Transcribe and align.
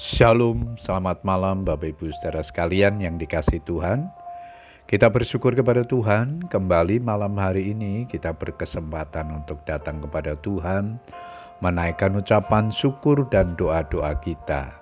Shalom, 0.00 0.80
selamat 0.80 1.28
malam 1.28 1.60
Bapak 1.60 1.92
Ibu 1.92 2.08
saudara 2.16 2.40
sekalian 2.40 3.04
yang 3.04 3.20
dikasih 3.20 3.60
Tuhan. 3.68 4.08
Kita 4.88 5.12
bersyukur 5.12 5.52
kepada 5.52 5.84
Tuhan, 5.84 6.48
kembali 6.48 7.04
malam 7.04 7.36
hari 7.36 7.76
ini 7.76 8.08
kita 8.08 8.32
berkesempatan 8.32 9.28
untuk 9.28 9.60
datang 9.68 10.00
kepada 10.00 10.40
Tuhan, 10.40 10.96
menaikkan 11.60 12.16
ucapan 12.16 12.72
syukur 12.72 13.28
dan 13.28 13.52
doa-doa 13.60 14.16
kita. 14.24 14.72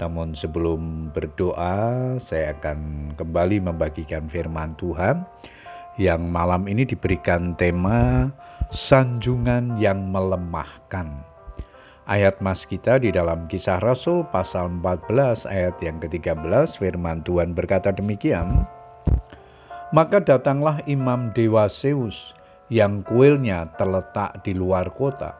Namun 0.00 0.32
sebelum 0.32 1.12
berdoa, 1.12 2.16
saya 2.16 2.56
akan 2.56 3.12
kembali 3.12 3.60
membagikan 3.60 4.24
firman 4.24 4.72
Tuhan 4.80 5.20
yang 6.00 6.32
malam 6.32 6.64
ini 6.64 6.88
diberikan 6.88 7.52
tema 7.60 8.32
sanjungan 8.72 9.76
yang 9.76 10.08
melemahkan 10.08 11.35
ayat 12.06 12.38
mas 12.38 12.62
kita 12.64 13.02
di 13.02 13.10
dalam 13.10 13.50
kisah 13.50 13.82
Rasul 13.82 14.22
pasal 14.30 14.70
14 14.78 15.46
ayat 15.50 15.76
yang 15.82 15.98
ke-13 15.98 16.78
firman 16.78 17.26
Tuhan 17.26 17.52
berkata 17.52 17.90
demikian 17.90 18.66
Maka 19.94 20.18
datanglah 20.22 20.82
imam 20.86 21.30
Dewa 21.34 21.70
Zeus 21.70 22.34
yang 22.70 23.06
kuilnya 23.06 23.70
terletak 23.78 24.42
di 24.42 24.54
luar 24.54 24.90
kota 24.94 25.34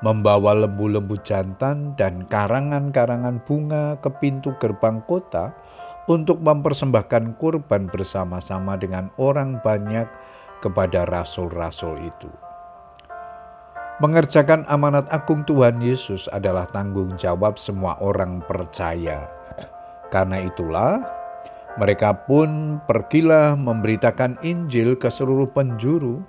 membawa 0.00 0.56
lembu-lembu 0.56 1.20
jantan 1.20 1.92
dan 1.96 2.24
karangan-karangan 2.28 3.44
bunga 3.44 4.00
ke 4.00 4.08
pintu 4.16 4.56
gerbang 4.56 5.04
kota 5.04 5.52
untuk 6.08 6.40
mempersembahkan 6.40 7.36
kurban 7.36 7.84
bersama-sama 7.92 8.80
dengan 8.80 9.12
orang 9.20 9.60
banyak 9.60 10.08
kepada 10.64 11.04
rasul-rasul 11.04 12.00
itu. 12.00 12.49
Mengerjakan 14.00 14.64
amanat 14.64 15.04
agung 15.12 15.44
Tuhan 15.44 15.84
Yesus 15.84 16.24
adalah 16.32 16.64
tanggung 16.72 17.20
jawab 17.20 17.60
semua 17.60 18.00
orang 18.00 18.40
percaya. 18.48 19.28
Karena 20.08 20.40
itulah, 20.40 21.04
mereka 21.76 22.16
pun 22.24 22.80
pergilah 22.88 23.60
memberitakan 23.60 24.40
Injil 24.40 24.96
ke 24.96 25.12
seluruh 25.12 25.52
penjuru, 25.52 26.24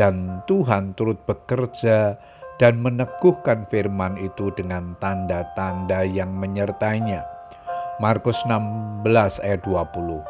dan 0.00 0.40
Tuhan 0.48 0.96
turut 0.96 1.20
bekerja 1.28 2.16
dan 2.56 2.80
meneguhkan 2.80 3.68
firman 3.68 4.16
itu 4.16 4.48
dengan 4.56 4.96
tanda-tanda 4.96 6.08
yang 6.08 6.32
menyertainya. 6.32 7.20
Markus 8.00 8.40
16 8.48 9.04
ayat 9.44 9.60
20 9.68 10.24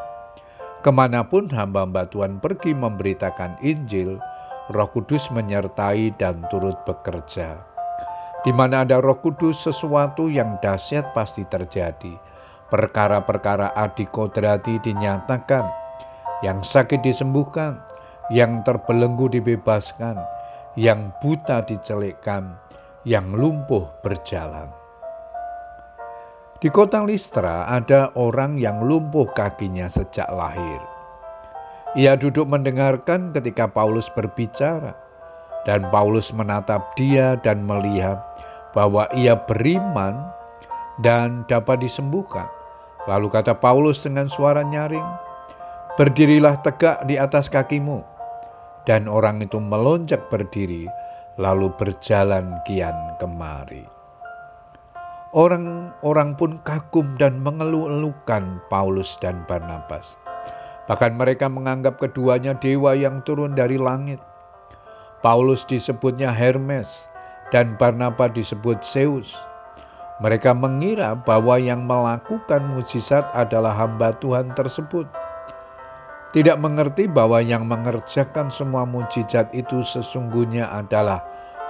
Ke 0.83 0.91
mana 0.91 1.23
pun 1.23 1.47
hamba-hamba 1.55 2.11
Tuhan 2.11 2.43
pergi 2.43 2.75
memberitakan 2.75 3.63
Injil, 3.63 4.19
Roh 4.71 4.87
Kudus 4.95 5.27
menyertai 5.35 6.15
dan 6.15 6.47
turut 6.47 6.79
bekerja. 6.87 7.59
Di 8.47 8.55
mana 8.55 8.87
ada 8.87 9.03
Roh 9.03 9.19
Kudus, 9.19 9.59
sesuatu 9.67 10.31
yang 10.31 10.63
dahsyat 10.63 11.11
pasti 11.11 11.43
terjadi. 11.51 12.15
Perkara-perkara 12.71 13.75
adikodrati 13.75 14.79
dinyatakan, 14.79 15.67
yang 16.47 16.63
sakit 16.63 17.03
disembuhkan, 17.03 17.83
yang 18.31 18.63
terbelenggu 18.63 19.27
dibebaskan, 19.27 20.23
yang 20.79 21.11
buta 21.19 21.67
dicelikkan, 21.67 22.55
yang 23.03 23.27
lumpuh 23.35 23.91
berjalan. 24.07 24.71
Di 26.63 26.71
kota 26.71 27.03
Listra 27.03 27.67
ada 27.67 28.15
orang 28.15 28.55
yang 28.55 28.87
lumpuh 28.87 29.27
kakinya 29.35 29.91
sejak 29.91 30.31
lahir. 30.31 30.90
Ia 31.99 32.15
duduk 32.15 32.47
mendengarkan 32.47 33.35
ketika 33.35 33.67
Paulus 33.67 34.07
berbicara, 34.15 34.95
dan 35.67 35.91
Paulus 35.91 36.31
menatap 36.31 36.95
dia 36.95 37.35
dan 37.43 37.67
melihat 37.67 38.23
bahwa 38.71 39.11
ia 39.11 39.35
beriman 39.35 40.31
dan 41.03 41.43
dapat 41.51 41.83
disembuhkan. 41.83 42.47
Lalu 43.11 43.35
kata 43.35 43.59
Paulus 43.59 44.07
dengan 44.07 44.31
suara 44.31 44.63
nyaring, 44.63 45.03
"Berdirilah 45.99 46.63
tegak 46.63 47.03
di 47.11 47.19
atas 47.19 47.51
kakimu." 47.51 48.07
Dan 48.87 49.11
orang 49.11 49.43
itu 49.43 49.59
melonjak 49.59 50.31
berdiri, 50.31 50.87
lalu 51.43 51.75
berjalan 51.75 52.55
kian 52.71 53.19
kemari. 53.19 53.83
Orang-orang 55.35 56.39
pun 56.39 56.63
kagum 56.63 57.19
dan 57.19 57.43
mengeluh-elukan 57.43 58.63
Paulus 58.71 59.19
dan 59.19 59.43
Barnabas. 59.51 60.07
Bahkan 60.91 61.15
mereka 61.15 61.47
menganggap 61.47 62.03
keduanya 62.03 62.59
dewa 62.59 62.99
yang 62.99 63.23
turun 63.23 63.55
dari 63.55 63.79
langit. 63.79 64.19
Paulus 65.23 65.63
disebutnya 65.63 66.35
Hermes 66.35 66.91
dan 67.55 67.79
Barnaba 67.79 68.27
disebut 68.27 68.83
Zeus. 68.83 69.31
Mereka 70.19 70.51
mengira 70.51 71.15
bahwa 71.15 71.63
yang 71.63 71.87
melakukan 71.87 72.75
mujizat 72.75 73.23
adalah 73.39 73.71
hamba 73.71 74.19
Tuhan 74.19 74.51
tersebut. 74.59 75.07
Tidak 76.35 76.59
mengerti 76.59 77.07
bahwa 77.07 77.39
yang 77.39 77.71
mengerjakan 77.71 78.51
semua 78.51 78.83
mujizat 78.83 79.47
itu 79.55 79.87
sesungguhnya 79.87 80.75
adalah 80.75 81.23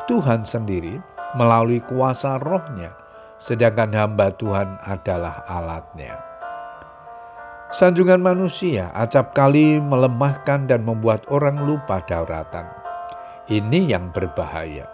Tuhan 0.08 0.48
sendiri 0.48 0.96
melalui 1.36 1.84
kuasa 1.84 2.40
rohnya, 2.40 2.96
sedangkan 3.36 3.92
hamba 3.92 4.32
Tuhan 4.40 4.80
adalah 4.80 5.44
alatnya. 5.44 6.29
Sanjungan 7.70 8.18
manusia 8.18 8.90
acap 8.98 9.30
kali 9.30 9.78
melemahkan 9.78 10.66
dan 10.66 10.82
membuat 10.82 11.22
orang 11.30 11.54
lupa 11.70 12.02
dauratan. 12.02 12.66
Ini 13.46 13.94
yang 13.94 14.10
berbahaya. 14.10 14.90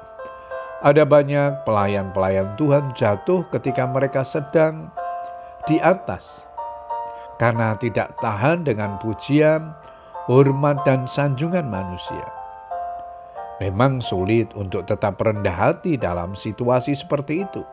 Ada 0.84 1.08
banyak 1.08 1.64
pelayan-pelayan 1.64 2.52
Tuhan 2.60 2.92
jatuh 2.92 3.48
ketika 3.48 3.88
mereka 3.88 4.28
sedang 4.28 4.92
di 5.64 5.80
atas 5.80 6.44
karena 7.40 7.80
tidak 7.80 8.12
tahan 8.20 8.68
dengan 8.68 9.00
pujian, 9.00 9.72
hormat, 10.28 10.76
dan 10.84 11.08
sanjungan 11.08 11.64
manusia. 11.64 12.28
Memang 13.56 14.04
sulit 14.04 14.52
untuk 14.52 14.84
tetap 14.84 15.16
rendah 15.16 15.72
hati 15.72 15.96
dalam 15.96 16.36
situasi 16.36 16.92
seperti 16.92 17.40
itu. 17.40 17.64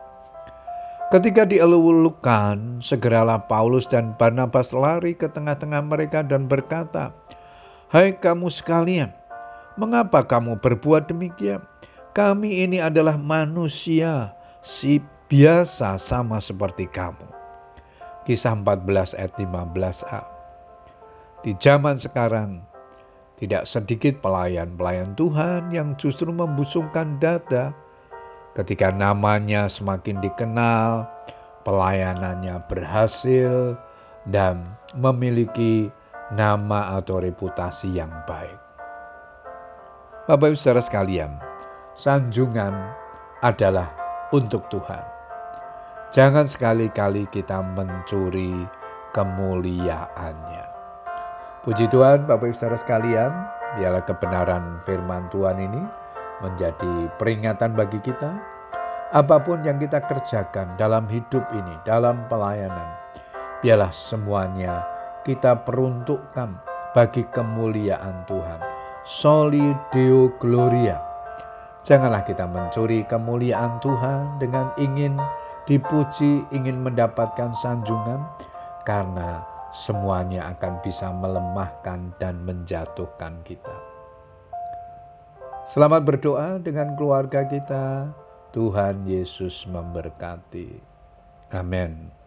Ketika 1.14 1.46
dielulukan, 1.46 2.82
segeralah 2.82 3.46
Paulus 3.46 3.86
dan 3.86 4.18
Barnabas 4.18 4.74
lari 4.74 5.14
ke 5.14 5.30
tengah-tengah 5.30 5.78
mereka 5.78 6.26
dan 6.26 6.50
berkata, 6.50 7.14
Hai 7.86 8.18
kamu 8.18 8.50
sekalian, 8.50 9.14
mengapa 9.78 10.26
kamu 10.26 10.58
berbuat 10.58 11.06
demikian? 11.06 11.62
Kami 12.18 12.66
ini 12.66 12.82
adalah 12.82 13.14
manusia, 13.14 14.34
si 14.66 14.98
biasa 15.30 16.02
sama 16.02 16.42
seperti 16.42 16.90
kamu. 16.90 17.30
Kisah 18.26 18.58
14 18.58 19.14
ayat 19.14 19.38
15a. 19.38 20.22
Di 21.46 21.54
zaman 21.62 21.94
sekarang, 21.94 22.58
tidak 23.38 23.70
sedikit 23.70 24.18
pelayan-pelayan 24.18 25.14
Tuhan 25.14 25.70
yang 25.70 25.94
justru 25.94 26.34
membusungkan 26.34 27.22
dada 27.22 27.70
Ketika 28.54 28.94
namanya 28.94 29.66
semakin 29.66 30.22
dikenal, 30.22 31.10
pelayanannya 31.66 32.62
berhasil, 32.70 33.74
dan 34.30 34.62
memiliki 34.94 35.90
nama 36.30 36.94
atau 37.02 37.18
reputasi 37.18 37.98
yang 37.98 38.14
baik. 38.30 38.54
Bapak 40.30 40.54
Ibu 40.54 40.56
saudara 40.56 40.86
sekalian, 40.86 41.36
sanjungan 41.98 42.72
adalah 43.42 43.90
untuk 44.30 44.64
Tuhan. 44.70 45.02
Jangan 46.14 46.46
sekali-kali 46.46 47.26
kita 47.34 47.58
mencuri 47.58 48.64
kemuliaannya. 49.12 50.64
Puji 51.66 51.90
Tuhan, 51.90 52.30
Bapak 52.30 52.54
Ibu 52.54 52.56
saudara 52.56 52.78
sekalian, 52.78 53.32
biarlah 53.76 54.06
kebenaran 54.06 54.78
firman 54.86 55.26
Tuhan 55.34 55.58
ini 55.58 56.03
menjadi 56.42 57.12
peringatan 57.20 57.76
bagi 57.76 58.00
kita. 58.02 58.34
Apa 59.14 59.38
pun 59.38 59.62
yang 59.62 59.78
kita 59.78 60.02
kerjakan 60.10 60.74
dalam 60.74 61.06
hidup 61.06 61.46
ini, 61.54 61.74
dalam 61.86 62.26
pelayanan, 62.26 62.98
biarlah 63.62 63.94
semuanya 63.94 64.82
kita 65.22 65.62
peruntukkan 65.62 66.58
bagi 66.92 67.22
kemuliaan 67.30 68.26
Tuhan. 68.26 68.60
Soli 69.04 69.76
Deo 69.94 70.32
Gloria. 70.40 70.98
Janganlah 71.84 72.24
kita 72.24 72.48
mencuri 72.48 73.04
kemuliaan 73.04 73.76
Tuhan 73.84 74.40
dengan 74.40 74.72
ingin 74.80 75.20
dipuji, 75.68 76.40
ingin 76.48 76.80
mendapatkan 76.80 77.52
sanjungan, 77.60 78.24
karena 78.88 79.44
semuanya 79.72 80.56
akan 80.56 80.80
bisa 80.80 81.12
melemahkan 81.12 82.12
dan 82.16 82.40
menjatuhkan 82.48 83.36
kita. 83.44 83.93
Selamat 85.64 86.04
berdoa 86.04 86.60
dengan 86.60 86.92
keluarga 86.92 87.48
kita. 87.48 88.12
Tuhan 88.52 89.08
Yesus 89.08 89.64
memberkati. 89.64 90.76
Amin. 91.56 92.23